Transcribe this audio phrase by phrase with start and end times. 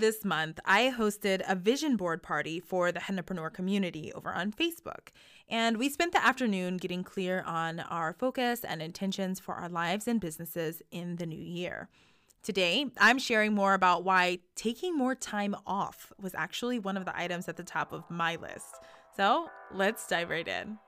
[0.00, 5.08] this month, I hosted a vision board party for the Hennapreneur community over on Facebook.
[5.48, 10.08] And we spent the afternoon getting clear on our focus and intentions for our lives
[10.08, 11.88] and businesses in the new year.
[12.42, 17.18] Today, I'm sharing more about why taking more time off was actually one of the
[17.18, 18.76] items at the top of my list.
[19.16, 20.78] So let's dive right in.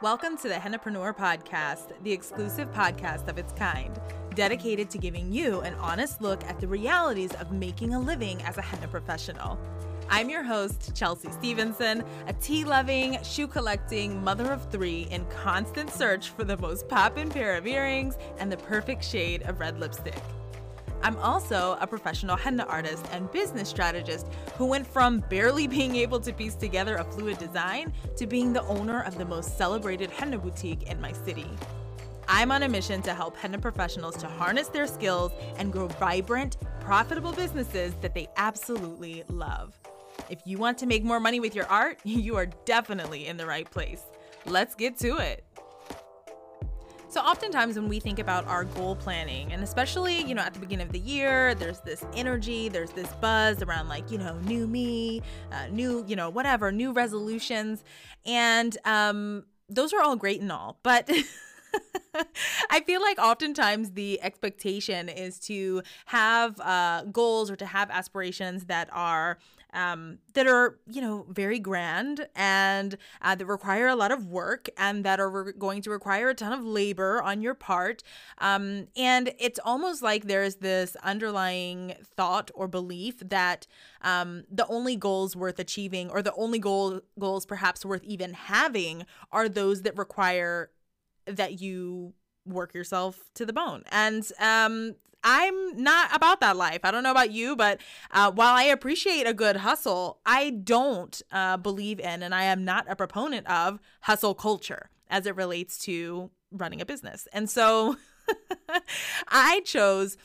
[0.00, 4.00] Welcome to the Hennapreneur Podcast, the exclusive podcast of its kind,
[4.32, 8.58] dedicated to giving you an honest look at the realities of making a living as
[8.58, 9.58] a henna professional.
[10.08, 15.90] I'm your host, Chelsea Stevenson, a tea loving, shoe collecting mother of three in constant
[15.90, 20.22] search for the most poppin' pair of earrings and the perfect shade of red lipstick.
[21.02, 24.26] I'm also a professional henna artist and business strategist
[24.56, 28.64] who went from barely being able to piece together a fluid design to being the
[28.64, 31.48] owner of the most celebrated henna boutique in my city.
[32.30, 36.58] I'm on a mission to help henna professionals to harness their skills and grow vibrant,
[36.80, 39.78] profitable businesses that they absolutely love.
[40.28, 43.46] If you want to make more money with your art, you are definitely in the
[43.46, 44.02] right place.
[44.44, 45.44] Let's get to it.
[47.10, 50.60] So oftentimes when we think about our goal planning, and especially, you know, at the
[50.60, 54.66] beginning of the year, there's this energy, there's this buzz around like, you know, new
[54.66, 57.82] me, uh, new, you know, whatever, new resolutions.
[58.26, 61.10] And um, those are all great and all, but
[62.70, 68.64] I feel like oftentimes the expectation is to have uh, goals or to have aspirations
[68.66, 69.38] that are
[69.74, 74.68] um, that are you know very grand and uh, that require a lot of work
[74.76, 78.02] and that are re- going to require a ton of labor on your part.
[78.38, 83.66] Um, and it's almost like there's this underlying thought or belief that
[84.02, 89.04] um, the only goals worth achieving or the only goal goals perhaps worth even having
[89.32, 90.70] are those that require
[91.36, 93.84] that you work yourself to the bone.
[93.90, 96.80] And um, I'm not about that life.
[96.84, 101.20] I don't know about you, but uh, while I appreciate a good hustle, I don't
[101.32, 105.78] uh, believe in and I am not a proponent of hustle culture as it relates
[105.80, 107.26] to running a business.
[107.32, 107.96] And so
[109.28, 110.16] I chose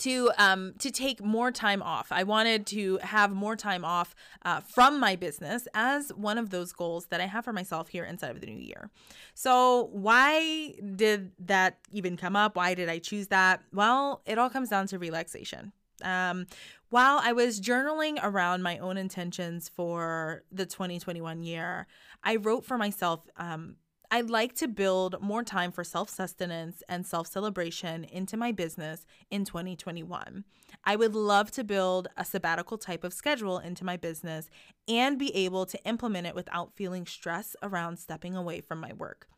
[0.00, 2.08] to um to take more time off.
[2.10, 6.72] I wanted to have more time off uh, from my business as one of those
[6.72, 8.90] goals that I have for myself here inside of the new year.
[9.34, 12.56] So why did that even come up?
[12.56, 13.62] Why did I choose that?
[13.72, 15.72] Well, it all comes down to relaxation.
[16.02, 16.46] Um,
[16.88, 21.86] while I was journaling around my own intentions for the 2021 year,
[22.24, 23.76] I wrote for myself um,
[24.12, 29.06] I'd like to build more time for self sustenance and self celebration into my business
[29.30, 30.44] in 2021.
[30.84, 34.50] I would love to build a sabbatical type of schedule into my business
[34.88, 39.28] and be able to implement it without feeling stress around stepping away from my work.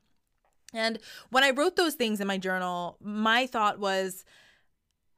[0.72, 4.24] And when I wrote those things in my journal, my thought was,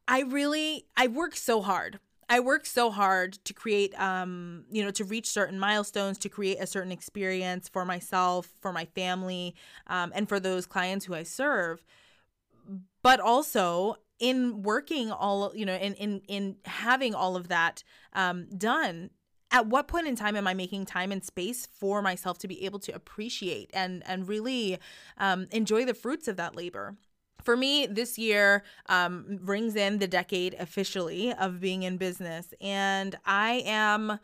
[0.09, 2.01] I really, I work so hard
[2.35, 6.57] I work so hard to create, um, you know, to reach certain milestones, to create
[6.59, 9.55] a certain experience for myself, for my family,
[9.87, 11.85] um, and for those clients who I serve.
[13.05, 17.85] But also in working all, you know, in in in having all of that
[18.15, 19.11] um, done,
[19.53, 22.65] at what point in time am I making time and space for myself to be
[22.65, 24.81] able to appreciate and and really
[25.19, 26.97] um, enjoy the fruits of that labor?
[27.45, 32.55] For me, this year um, brings in the decade officially of being in business.
[32.61, 34.19] And I am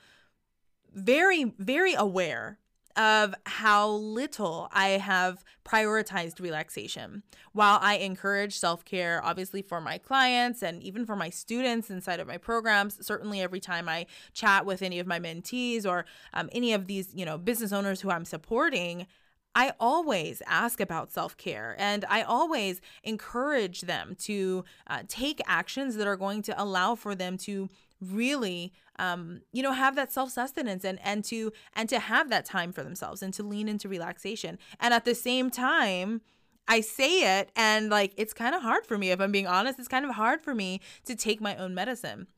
[0.92, 2.58] very, very aware
[2.96, 7.22] of how little I have prioritized relaxation.
[7.52, 12.20] While I encourage self care, obviously, for my clients and even for my students inside
[12.20, 16.04] of my programs, certainly every time I chat with any of my mentees or
[16.34, 19.06] um, any of these, you know, business owners who I'm supporting,
[19.54, 25.96] I always ask about self care and I always encourage them to uh, take actions
[25.96, 27.68] that are going to allow for them to
[28.00, 32.72] really um, you know have that self-sustenance and and to and to have that time
[32.72, 34.58] for themselves and to lean into relaxation.
[34.78, 36.20] And at the same time
[36.68, 39.78] I say it and like it's kind of hard for me if I'm being honest
[39.78, 42.28] it's kind of hard for me to take my own medicine.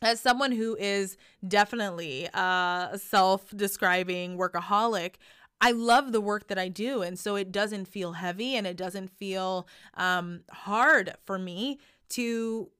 [0.00, 1.16] As someone who is
[1.46, 5.14] definitely a self-describing workaholic
[5.60, 7.02] I love the work that I do.
[7.02, 11.78] And so it doesn't feel heavy and it doesn't feel um, hard for me
[12.10, 12.70] to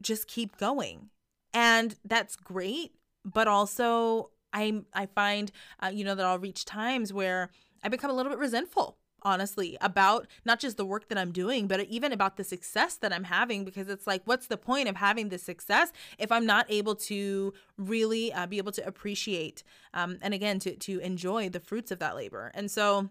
[0.00, 1.10] just keep going.
[1.52, 2.94] And that's great.
[3.24, 5.50] But also, I, I find,
[5.82, 7.50] uh, you know, that I'll reach times where
[7.82, 11.66] I become a little bit resentful honestly about not just the work that I'm doing,
[11.66, 13.64] but even about the success that I'm having.
[13.64, 17.52] Because it's like, what's the point of having this success if I'm not able to
[17.76, 19.62] really uh, be able to appreciate
[19.94, 22.50] um, and again to to enjoy the fruits of that labor?
[22.54, 23.10] And so,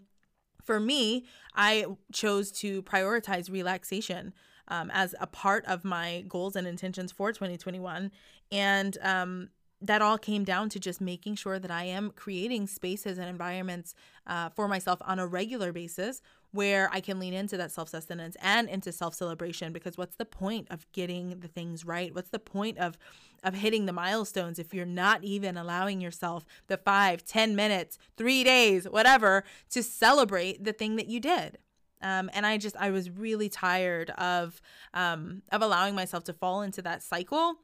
[0.64, 1.26] for me,
[1.56, 4.34] I chose to prioritize relaxation
[4.70, 8.12] um, as a part of my goals and intentions for 2021.
[8.52, 9.50] And um,
[9.82, 13.96] that all came down to just making sure that I am creating spaces and environments
[14.28, 16.22] uh, for myself on a regular basis
[16.52, 19.72] where I can lean into that self sustenance and into self celebration.
[19.72, 22.14] Because what's the point of getting the things right?
[22.14, 22.98] What's the point of
[23.44, 28.44] of hitting the milestones if you're not even allowing yourself the five, ten minutes, three
[28.44, 31.58] days, whatever, to celebrate the thing that you did?
[32.02, 34.62] Um, and I just I was really tired of
[34.94, 37.56] um, of allowing myself to fall into that cycle,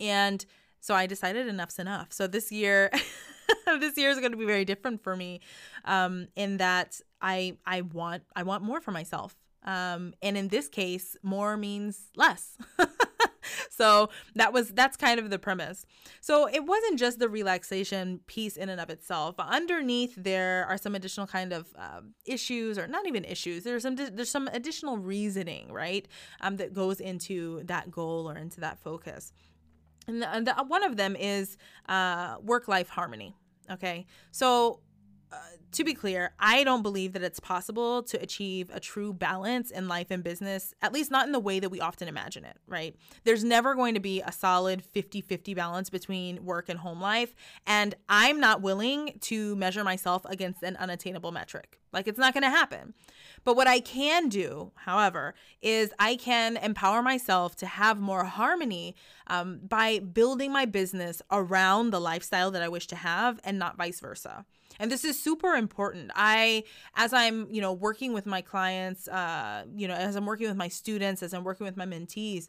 [0.00, 0.44] and
[0.84, 2.12] so I decided enough's enough.
[2.12, 2.90] So this year,
[3.80, 5.40] this year is going to be very different for me,
[5.86, 9.34] um, in that I I want I want more for myself.
[9.64, 12.58] Um, and in this case, more means less.
[13.70, 15.86] so that was that's kind of the premise.
[16.20, 19.36] So it wasn't just the relaxation piece in and of itself.
[19.38, 23.64] Underneath there are some additional kind of uh, issues, or not even issues.
[23.64, 26.06] There's some there's some additional reasoning, right,
[26.42, 29.32] um, that goes into that goal or into that focus.
[30.06, 31.56] And, the, the, one of them is
[31.88, 33.34] uh, work life harmony.
[33.70, 34.06] Okay.
[34.30, 34.80] So,
[35.74, 39.88] to be clear, I don't believe that it's possible to achieve a true balance in
[39.88, 42.94] life and business, at least not in the way that we often imagine it, right?
[43.24, 47.34] There's never going to be a solid 50 50 balance between work and home life.
[47.66, 51.80] And I'm not willing to measure myself against an unattainable metric.
[51.92, 52.94] Like, it's not going to happen.
[53.44, 58.96] But what I can do, however, is I can empower myself to have more harmony
[59.26, 63.76] um, by building my business around the lifestyle that I wish to have and not
[63.76, 64.44] vice versa.
[64.78, 66.10] And this is super important.
[66.14, 66.64] I,
[66.96, 70.56] as I'm, you know, working with my clients, uh, you know, as I'm working with
[70.56, 72.48] my students, as I'm working with my mentees,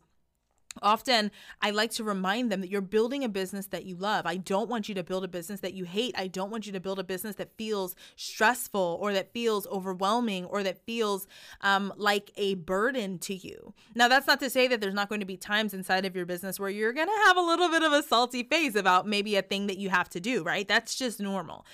[0.82, 1.32] Often,
[1.62, 4.26] I like to remind them that you're building a business that you love.
[4.26, 6.14] I don't want you to build a business that you hate.
[6.18, 10.46] I don't want you to build a business that feels stressful or that feels overwhelming
[10.46, 11.28] or that feels
[11.62, 13.74] um, like a burden to you.
[13.96, 16.26] Now, that's not to say that there's not going to be times inside of your
[16.26, 19.36] business where you're going to have a little bit of a salty face about maybe
[19.38, 20.68] a thing that you have to do, right?
[20.68, 21.66] That's just normal.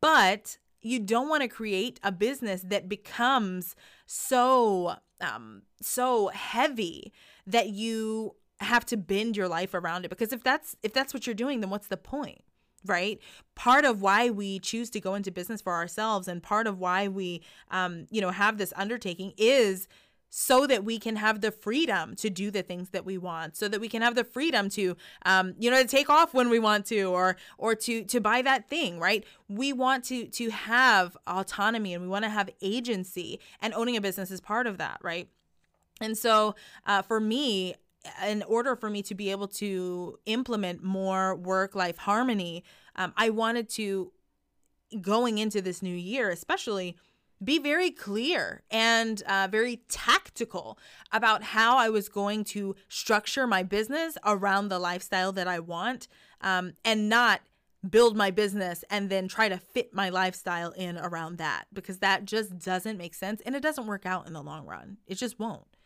[0.00, 3.76] But you don't want to create a business that becomes
[4.06, 7.12] so um so heavy
[7.46, 10.08] that you have to bend your life around it.
[10.08, 12.42] Because if that's if that's what you're doing then what's the point
[12.86, 13.18] right?
[13.54, 17.08] Part of why we choose to go into business for ourselves and part of why
[17.08, 19.86] we um you know have this undertaking is
[20.30, 23.66] so that we can have the freedom to do the things that we want so
[23.66, 24.96] that we can have the freedom to
[25.26, 28.40] um, you know to take off when we want to or or to to buy
[28.40, 29.24] that thing right?
[29.48, 34.00] We want to to have autonomy and we want to have agency and owning a
[34.00, 35.28] business is part of that right?
[36.00, 36.54] And so
[36.86, 37.74] uh, for me
[38.26, 42.64] in order for me to be able to implement more work life harmony
[42.96, 44.10] um, i wanted to
[45.02, 46.96] going into this new year especially
[47.42, 50.78] be very clear and uh, very tactical
[51.12, 56.08] about how I was going to structure my business around the lifestyle that I want
[56.40, 57.40] um, and not
[57.88, 62.26] build my business and then try to fit my lifestyle in around that because that
[62.26, 64.98] just doesn't make sense and it doesn't work out in the long run.
[65.06, 65.76] It just won't.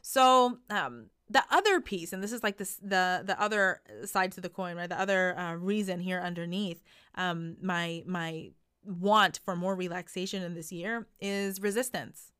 [0.00, 4.42] So, um, the other piece, and this is like this the the other side to
[4.42, 4.88] the coin, right?
[4.88, 6.82] The other uh, reason here underneath
[7.14, 8.50] um, my my
[8.84, 12.32] want for more relaxation in this year is resistance.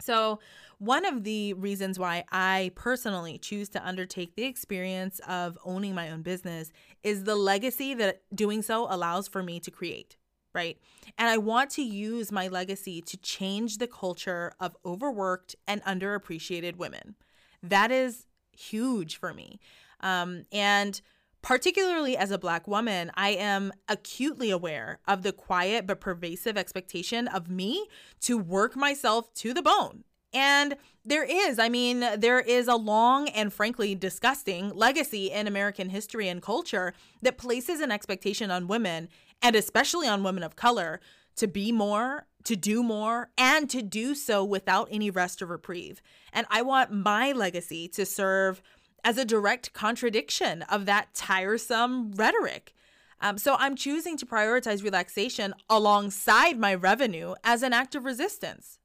[0.00, 0.38] So,
[0.78, 6.10] one of the reasons why I personally choose to undertake the experience of owning my
[6.10, 6.70] own business
[7.02, 10.16] is the legacy that doing so allows for me to create,
[10.54, 10.78] right?
[11.18, 16.76] And I want to use my legacy to change the culture of overworked and underappreciated
[16.76, 17.16] women.
[17.60, 18.26] That is
[18.56, 19.58] huge for me.
[20.00, 21.00] Um, and
[21.40, 27.28] Particularly as a Black woman, I am acutely aware of the quiet but pervasive expectation
[27.28, 27.86] of me
[28.22, 30.04] to work myself to the bone.
[30.34, 35.88] And there is, I mean, there is a long and frankly disgusting legacy in American
[35.88, 36.92] history and culture
[37.22, 39.08] that places an expectation on women,
[39.40, 41.00] and especially on women of color,
[41.36, 46.02] to be more, to do more, and to do so without any rest or reprieve.
[46.32, 48.60] And I want my legacy to serve
[49.04, 52.74] as a direct contradiction of that tiresome rhetoric.
[53.20, 58.78] Um, so I'm choosing to prioritize relaxation alongside my revenue as an act of resistance.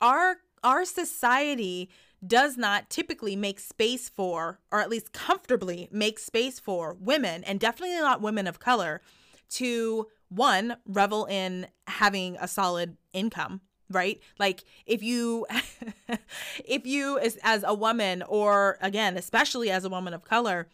[0.00, 1.88] Our our society
[2.26, 7.58] does not typically make space for, or at least comfortably make space for women, and
[7.58, 9.00] definitely not women of color,
[9.48, 15.46] to one, revel in having a solid income, right like if you
[16.64, 20.68] if you as, as a woman or again especially as a woman of color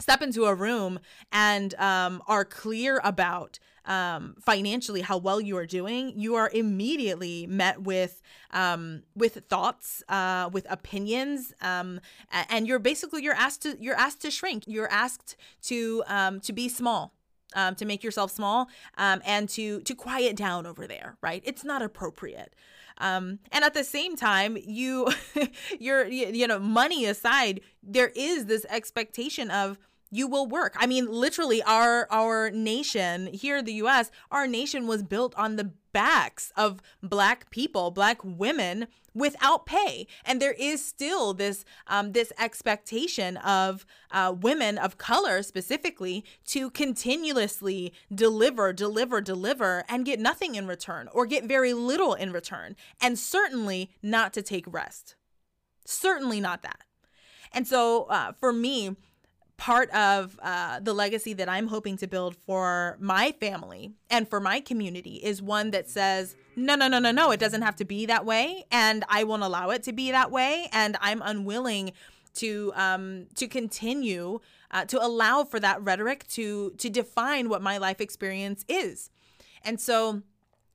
[0.00, 0.98] step into a room
[1.32, 7.46] and um, are clear about um, financially how well you are doing, you are immediately
[7.46, 13.76] met with um, with thoughts, uh, with opinions, um, and you're basically you're asked to
[13.80, 14.64] you're asked to shrink.
[14.66, 17.12] You're asked to um, to be small.
[17.56, 18.68] Um, to make yourself small
[18.98, 21.40] um, and to to quiet down over there, right?
[21.44, 22.52] It's not appropriate.
[22.98, 25.08] Um, and at the same time, you,
[25.80, 29.78] you're, you know, money aside, there is this expectation of
[30.14, 30.76] you will work.
[30.78, 35.56] I mean, literally, our our nation here in the U.S., our nation was built on
[35.56, 42.12] the backs of black people, black women without pay, and there is still this um,
[42.12, 50.20] this expectation of uh, women of color specifically to continuously deliver, deliver, deliver, and get
[50.20, 55.16] nothing in return, or get very little in return, and certainly not to take rest.
[55.84, 56.84] Certainly not that.
[57.52, 58.96] And so, uh, for me
[59.56, 64.40] part of uh, the legacy that I'm hoping to build for my family and for
[64.40, 67.84] my community is one that says, no, no, no, no, no, it doesn't have to
[67.84, 68.64] be that way.
[68.70, 70.68] And I won't allow it to be that way.
[70.72, 71.92] And I'm unwilling
[72.34, 77.78] to um, to continue uh, to allow for that rhetoric to to define what my
[77.78, 79.10] life experience is.
[79.62, 80.22] And so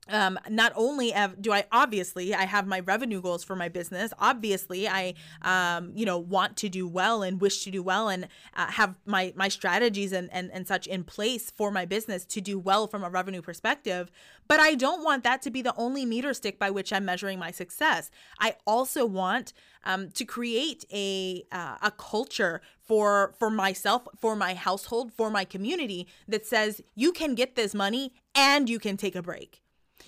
[0.10, 4.12] um, not only have, do I obviously I have my revenue goals for my business.
[4.20, 8.28] Obviously, I um, you know want to do well and wish to do well and
[8.56, 12.42] uh, have my my strategies and, and and such in place for my business to
[12.42, 14.12] do well from a revenue perspective.
[14.48, 17.38] But I don't want that to be the only meter stick by which I'm measuring
[17.38, 18.10] my success.
[18.39, 24.54] I also want um, to create a uh, a culture for for myself, for my
[24.54, 29.16] household, for my community that says you can get this money and you can take
[29.16, 29.62] a break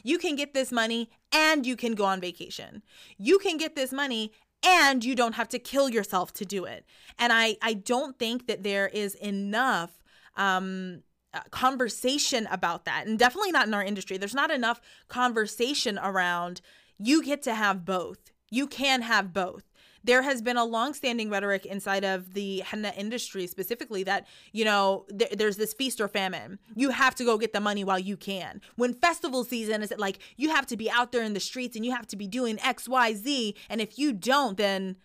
[0.03, 2.83] you can get this money and you can go on vacation.
[3.17, 4.31] You can get this money
[4.63, 6.85] and you don't have to kill yourself to do it.
[7.17, 10.03] And I I don't think that there is enough
[10.35, 11.03] um
[11.33, 14.17] uh, conversation about that and definitely not in our industry.
[14.17, 16.61] There's not enough conversation around
[16.97, 18.31] you get to have both.
[18.49, 19.70] You can have both
[20.03, 25.05] there has been a long-standing rhetoric inside of the henna industry specifically that you know
[25.17, 26.59] th- there's this feast or famine.
[26.75, 28.61] You have to go get the money while you can.
[28.75, 31.85] When festival season is like you have to be out there in the streets and
[31.85, 34.97] you have to be doing xyz and if you don't then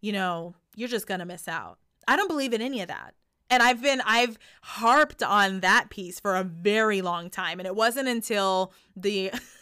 [0.00, 1.78] you know you're just gonna miss out.
[2.08, 3.14] I don't believe in any of that.
[3.50, 7.60] And I've been I've harped on that piece for a very long time.
[7.60, 9.30] And it wasn't until the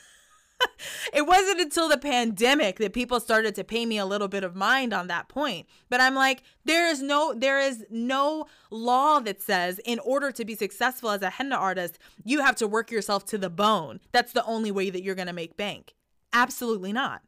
[1.12, 4.54] it wasn't until the pandemic that people started to pay me a little bit of
[4.54, 5.66] mind on that point.
[5.88, 10.44] But I'm like, there is no there is no law that says in order to
[10.44, 14.00] be successful as a henna artist, you have to work yourself to the bone.
[14.12, 15.94] That's the only way that you're going to make bank.
[16.32, 17.22] Absolutely not.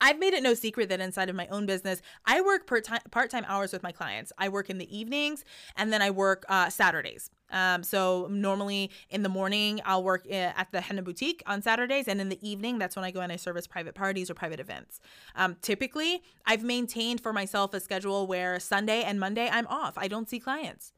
[0.00, 2.84] I've made it no secret that inside of my own business, I work part
[3.30, 4.32] time hours with my clients.
[4.38, 5.44] I work in the evenings
[5.76, 7.30] and then I work uh, Saturdays.
[7.50, 12.08] Um, so normally in the morning, I'll work eh, at the henna boutique on Saturdays,
[12.08, 14.58] and in the evening, that's when I go and I service private parties or private
[14.58, 14.98] events.
[15.36, 19.94] Um, typically, I've maintained for myself a schedule where Sunday and Monday I'm off.
[19.96, 20.92] I don't see clients.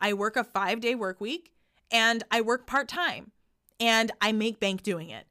[0.00, 1.52] I work a five day work week,
[1.90, 3.32] and I work part time,
[3.80, 5.26] and I make bank doing it.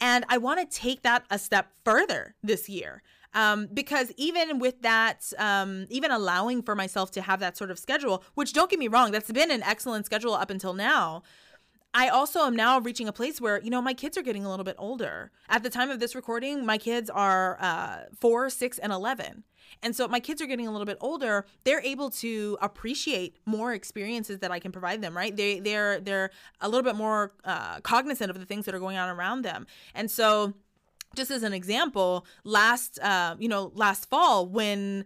[0.00, 3.02] And I want to take that a step further this year.
[3.32, 7.78] Um, because even with that, um, even allowing for myself to have that sort of
[7.78, 11.22] schedule, which don't get me wrong, that's been an excellent schedule up until now.
[11.92, 14.50] I also am now reaching a place where, you know, my kids are getting a
[14.50, 15.30] little bit older.
[15.48, 19.44] At the time of this recording, my kids are uh, four, six, and 11.
[19.82, 21.46] And so my kids are getting a little bit older.
[21.64, 25.34] They're able to appreciate more experiences that I can provide them, right?
[25.34, 28.96] They, they're, they're a little bit more uh, cognizant of the things that are going
[28.96, 29.66] on around them.
[29.94, 30.54] And so
[31.14, 35.04] just as an example, last, uh, you know, last fall when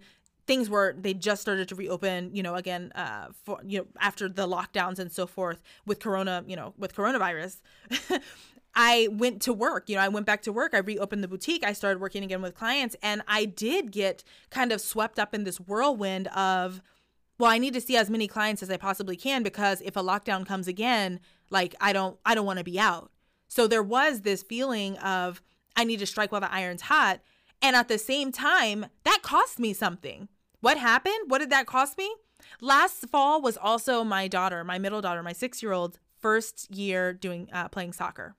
[0.48, 4.30] things were they just started to reopen you know again uh for you know after
[4.30, 7.60] the lockdowns and so forth with corona you know with coronavirus
[8.80, 9.88] I went to work.
[9.88, 10.73] You know, I went back to work.
[10.73, 11.64] I reopened the boutique.
[11.64, 12.94] I started working again with clients.
[13.02, 16.80] And I did get kind of swept up in this whirlwind of,
[17.40, 20.02] well, I need to see as many clients as I possibly can because if a
[20.02, 21.18] lockdown comes again,
[21.50, 23.11] like I don't I don't want to be out.
[23.49, 25.42] So there was this feeling of
[25.75, 27.20] I need to strike while the iron's hot.
[27.61, 30.28] And at the same time, that cost me something.
[30.61, 31.18] What happened?
[31.26, 32.14] What did that cost me?
[32.61, 37.12] Last fall was also my daughter, my middle daughter, my six year old, first year
[37.12, 38.37] doing uh, playing soccer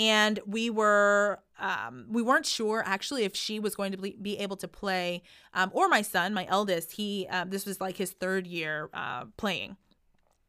[0.00, 4.56] and we were um, we weren't sure actually if she was going to be able
[4.56, 8.46] to play um, or my son my eldest he uh, this was like his third
[8.46, 9.76] year uh, playing.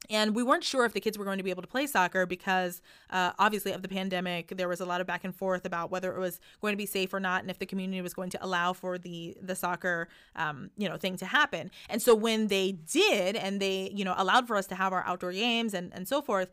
[0.09, 2.25] And we weren't sure if the kids were going to be able to play soccer
[2.25, 2.81] because
[3.11, 6.13] uh, obviously of the pandemic there was a lot of back and forth about whether
[6.15, 8.43] it was going to be safe or not and if the community was going to
[8.43, 11.71] allow for the the soccer um, you know thing to happen.
[11.89, 15.03] And so when they did and they you know allowed for us to have our
[15.05, 16.49] outdoor games and and so forth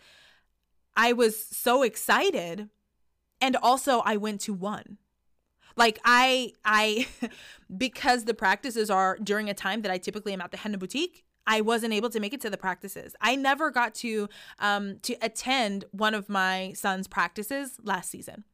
[0.97, 2.69] i was so excited
[3.41, 4.99] and also i went to one
[5.77, 7.07] like I I
[7.77, 11.25] because the practices are during a time that I typically am at the henna boutique
[11.49, 13.17] I wasn't able to make it to the practices.
[13.23, 14.29] I never got to
[14.59, 18.45] um, to attend one of my son's practices last season.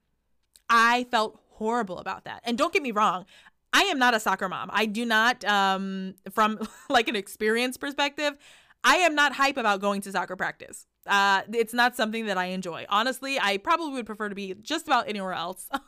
[0.70, 2.40] I felt horrible about that.
[2.44, 3.26] And don't get me wrong,
[3.72, 4.70] I am not a soccer mom.
[4.72, 8.38] I do not, um, from like an experience perspective,
[8.84, 10.86] I am not hype about going to soccer practice.
[11.06, 12.86] Uh, it's not something that I enjoy.
[12.88, 15.68] Honestly, I probably would prefer to be just about anywhere else.
[15.72, 15.80] and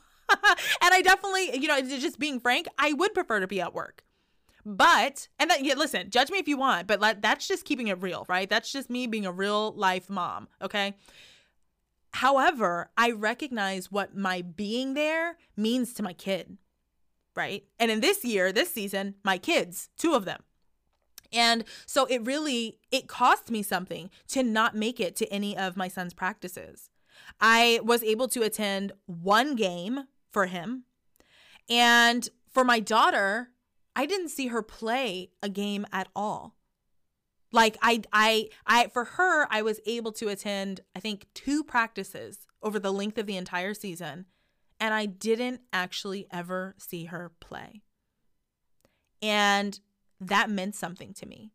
[0.81, 4.05] I definitely, you know, just being frank, I would prefer to be at work.
[4.65, 8.03] But and that yeah, listen, judge me if you want, but that's just keeping it
[8.03, 8.51] real, right?
[8.51, 10.95] That's just me being a real life mom, okay?
[12.15, 16.57] However, I recognize what my being there means to my kid,
[17.37, 17.63] right?
[17.79, 20.43] And in this year, this season, my kids, two of them.
[21.33, 25.77] And so it really it cost me something to not make it to any of
[25.77, 26.91] my son's practices.
[27.41, 30.85] I was able to attend one game for him.
[31.69, 33.51] And for my daughter,
[33.95, 36.55] I didn't see her play a game at all.
[37.53, 42.47] Like I I I for her I was able to attend I think two practices
[42.63, 44.27] over the length of the entire season
[44.79, 47.83] and I didn't actually ever see her play.
[49.23, 49.79] And
[50.21, 51.53] that meant something to me.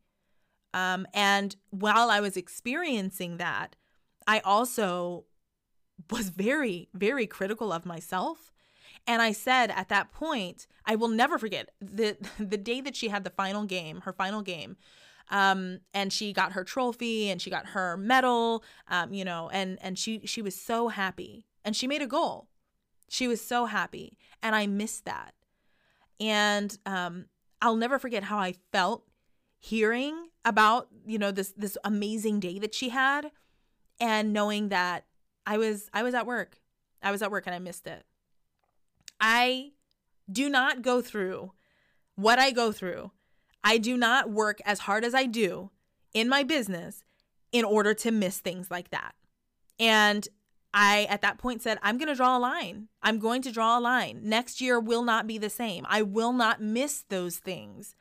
[0.73, 3.75] Um, and while I was experiencing that,
[4.25, 5.25] I also
[6.09, 8.51] was very, very critical of myself
[9.07, 13.09] and I said at that point, I will never forget the the day that she
[13.09, 14.77] had the final game, her final game.
[15.29, 19.77] Um, and she got her trophy and she got her medal, um, you know, and
[19.81, 22.47] and she she was so happy and she made a goal.
[23.09, 25.33] She was so happy, and I missed that.
[26.19, 27.25] And um,
[27.61, 29.03] I'll never forget how I felt
[29.59, 33.31] hearing about you know this this amazing day that she had,
[33.99, 35.05] and knowing that
[35.45, 36.59] I was I was at work,
[37.01, 38.03] I was at work and I missed it.
[39.19, 39.71] I
[40.31, 41.51] do not go through
[42.15, 43.11] what I go through.
[43.63, 45.69] I do not work as hard as I do
[46.13, 47.03] in my business
[47.51, 49.13] in order to miss things like that.
[49.79, 50.27] And
[50.73, 52.87] I, at that point, said, I'm going to draw a line.
[53.03, 54.21] I'm going to draw a line.
[54.23, 55.85] Next year will not be the same.
[55.89, 57.95] I will not miss those things.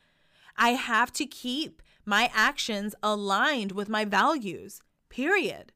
[0.57, 5.73] I have to keep my actions aligned with my values, period.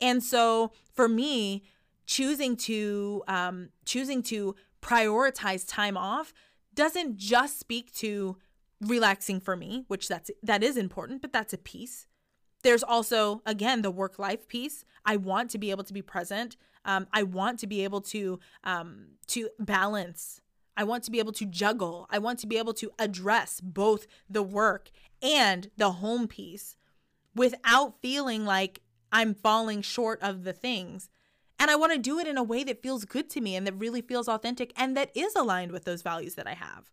[0.00, 1.62] And so for me,
[2.06, 6.32] choosing to um, choosing to prioritize time off
[6.74, 8.36] doesn't just speak to
[8.80, 12.06] relaxing for me, which that's that is important, but that's a piece.
[12.66, 14.84] There's also again the work life piece.
[15.04, 16.56] I want to be able to be present.
[16.84, 20.40] Um, I want to be able to um, to balance.
[20.76, 22.08] I want to be able to juggle.
[22.10, 24.90] I want to be able to address both the work
[25.22, 26.74] and the home piece
[27.36, 28.80] without feeling like
[29.12, 31.08] I'm falling short of the things
[31.60, 33.64] and I want to do it in a way that feels good to me and
[33.68, 36.90] that really feels authentic and that is aligned with those values that I have.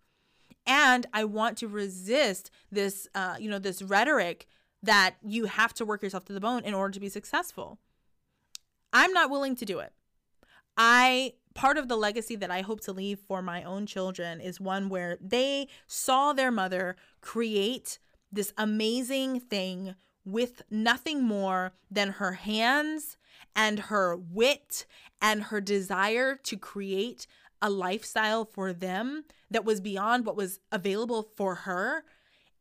[0.68, 4.46] And I want to resist this, uh, you know, this rhetoric
[4.84, 7.80] that you have to work yourself to the bone in order to be successful.
[8.92, 9.94] I'm not willing to do it.
[10.78, 14.60] I part of the legacy that I hope to leave for my own children is
[14.60, 18.00] one where they saw their mother create
[18.32, 23.18] this amazing thing with nothing more than her hands
[23.56, 24.86] and her wit
[25.22, 27.28] and her desire to create
[27.62, 32.04] a lifestyle for them that was beyond what was available for her.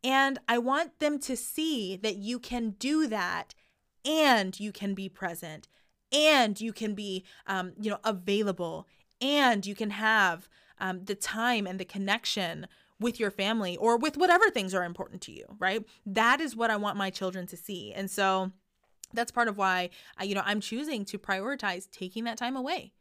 [0.05, 3.55] And I want them to see that you can do that
[4.05, 5.69] and you can be present
[6.13, 8.89] and you can be, um, you know, available
[9.21, 12.67] and you can have um, the time and the connection
[12.99, 15.85] with your family or with whatever things are important to you, right?
[16.05, 17.93] That is what I want my children to see.
[17.93, 18.53] And so,
[19.13, 22.93] that's part of why I, you know i'm choosing to prioritize taking that time away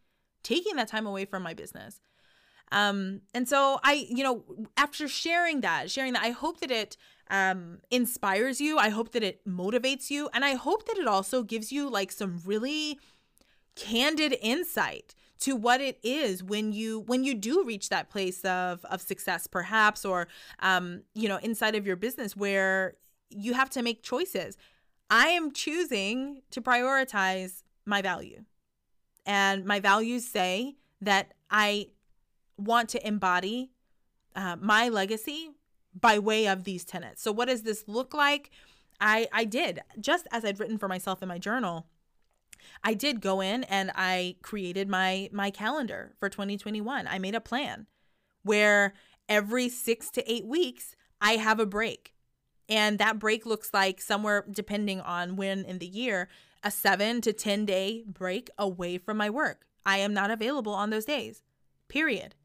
[0.43, 1.99] taking that time away from my business
[2.71, 4.43] um and so i you know
[4.77, 6.97] after sharing that sharing that i hope that it
[7.31, 8.77] um inspires you.
[8.77, 10.29] I hope that it motivates you.
[10.33, 12.99] And i hope that it also gives you like some really
[13.75, 18.83] candid insight to what it is when you when you do reach that place of
[18.85, 20.27] of success perhaps or
[20.59, 22.95] um you know inside of your business where
[23.29, 24.57] you have to make choices.
[25.09, 28.43] I am choosing to prioritize my value.
[29.25, 31.87] And my values say that I
[32.57, 33.71] want to embody
[34.35, 35.49] uh, my legacy
[35.99, 37.21] by way of these tenets.
[37.21, 38.51] So, what does this look like?
[38.99, 41.87] I I did just as I'd written for myself in my journal.
[42.83, 47.07] I did go in and I created my my calendar for 2021.
[47.07, 47.87] I made a plan
[48.43, 48.93] where
[49.27, 52.13] every 6 to 8 weeks I have a break.
[52.69, 56.29] And that break looks like somewhere depending on when in the year,
[56.63, 59.65] a 7 to 10 day break away from my work.
[59.85, 61.43] I am not available on those days.
[61.87, 62.35] Period.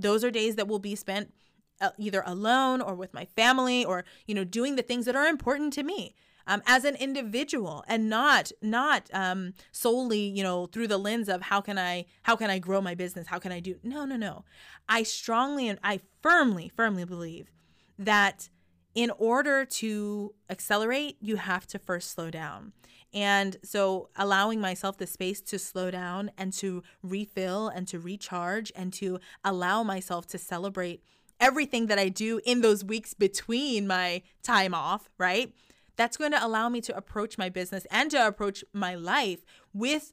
[0.00, 1.32] Those are days that will be spent
[1.80, 5.26] uh, either alone or with my family or you know doing the things that are
[5.26, 6.14] important to me
[6.46, 11.42] um, as an individual and not not um, solely you know through the lens of
[11.42, 13.28] how can i how can i grow my business?
[13.28, 14.44] How can i do no no no.
[14.88, 17.50] I strongly and i firmly firmly believe
[17.98, 18.48] that
[18.94, 22.72] in order to accelerate you have to first slow down
[23.12, 28.70] and so allowing myself the space to slow down and to refill and to recharge
[28.76, 31.02] and to allow myself to celebrate
[31.40, 35.52] everything that I do in those weeks between my time off, right?
[35.96, 39.44] That's going to allow me to approach my business and to approach my life
[39.74, 40.12] with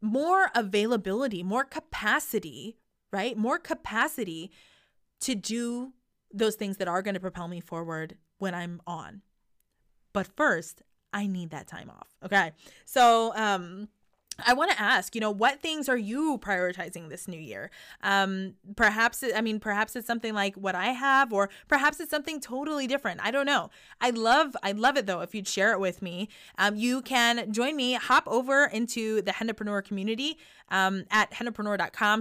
[0.00, 2.76] more availability, more capacity,
[3.12, 3.36] right?
[3.36, 4.50] More capacity
[5.20, 5.92] to do
[6.32, 9.22] those things that are going to propel me forward when I'm on.
[10.12, 12.08] But first, I need that time off.
[12.24, 12.52] Okay.
[12.84, 13.88] So, um,
[14.46, 17.70] I want to ask, you know, what things are you prioritizing this new year?
[18.02, 22.40] Um, perhaps, I mean, perhaps it's something like what I have, or perhaps it's something
[22.40, 23.20] totally different.
[23.22, 23.70] I don't know.
[24.00, 25.20] I love, I love it though.
[25.20, 27.94] If you'd share it with me, um, you can join me.
[27.94, 30.38] Hop over into the Hennapreneur community
[30.70, 31.34] um, at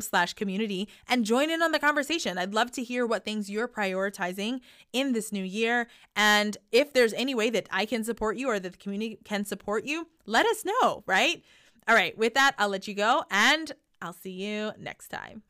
[0.01, 2.37] slash community and join in on the conversation.
[2.37, 4.61] I'd love to hear what things you're prioritizing
[4.93, 8.59] in this new year, and if there's any way that I can support you or
[8.59, 11.03] that the community can support you, let us know.
[11.05, 11.43] Right.
[11.87, 15.43] All right, with that, I'll let you go and I'll see you next time.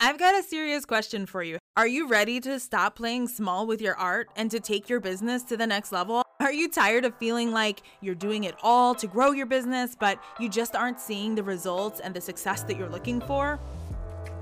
[0.00, 1.58] I've got a serious question for you.
[1.76, 5.42] Are you ready to stop playing small with your art and to take your business
[5.44, 6.22] to the next level?
[6.40, 10.22] Are you tired of feeling like you're doing it all to grow your business, but
[10.38, 13.58] you just aren't seeing the results and the success that you're looking for?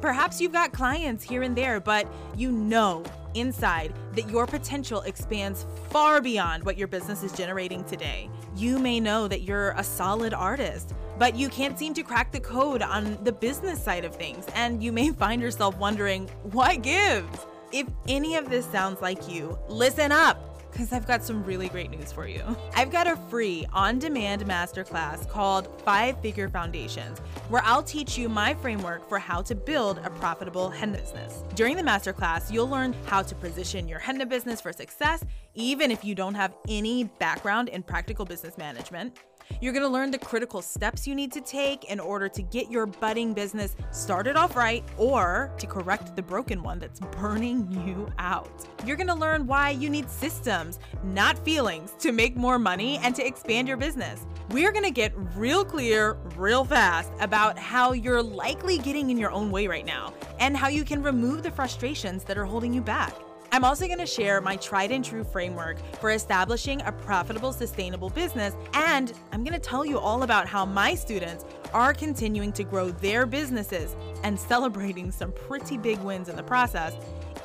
[0.02, 5.64] Perhaps you've got clients here and there, but you know inside that your potential expands
[5.90, 8.28] far beyond what your business is generating today.
[8.56, 12.40] You may know that you're a solid artist, but you can't seem to crack the
[12.40, 17.46] code on the business side of things, and you may find yourself wondering, what gives?
[17.70, 21.90] If any of this sounds like you, listen up because I've got some really great
[21.90, 22.42] news for you.
[22.74, 27.18] I've got a free on demand masterclass called Five Figure Foundations,
[27.50, 31.44] where I'll teach you my framework for how to build a profitable henna business.
[31.54, 36.04] During the masterclass, you'll learn how to position your henna business for success, even if
[36.04, 39.18] you don't have any background in practical business management.
[39.60, 42.86] You're gonna learn the critical steps you need to take in order to get your
[42.86, 48.66] budding business started off right or to correct the broken one that's burning you out.
[48.84, 53.26] You're gonna learn why you need systems, not feelings, to make more money and to
[53.26, 54.26] expand your business.
[54.50, 59.50] We're gonna get real clear, real fast about how you're likely getting in your own
[59.50, 63.14] way right now and how you can remove the frustrations that are holding you back.
[63.54, 68.08] I'm also going to share my tried and true framework for establishing a profitable, sustainable
[68.08, 68.54] business.
[68.72, 72.90] And I'm going to tell you all about how my students are continuing to grow
[72.92, 76.94] their businesses and celebrating some pretty big wins in the process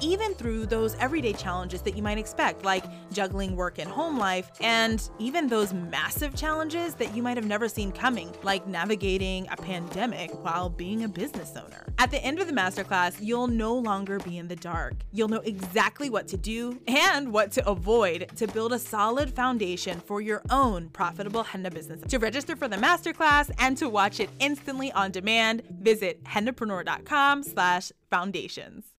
[0.01, 4.51] even through those everyday challenges that you might expect, like juggling work and home life,
[4.61, 9.57] and even those massive challenges that you might have never seen coming, like navigating a
[9.57, 11.85] pandemic while being a business owner.
[11.97, 14.93] At the end of the masterclass, you'll no longer be in the dark.
[15.11, 19.99] You'll know exactly what to do and what to avoid to build a solid foundation
[20.01, 22.01] for your own profitable henna business.
[22.09, 27.91] To register for the masterclass and to watch it instantly on demand, visit hennapreneur.com slash
[28.09, 28.96] foundations.